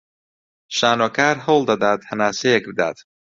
شانۆکار 0.77 1.35
هەوڵ 1.45 1.61
دەدات 1.69 2.01
هەناسەیەک 2.09 2.63
بدات 2.69 2.97